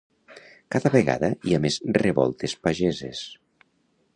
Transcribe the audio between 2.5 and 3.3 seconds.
pageses.